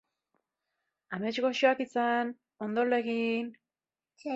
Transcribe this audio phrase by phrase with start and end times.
[1.19, 2.35] Amets goxoak izan,
[2.69, 3.57] ondo lo egin!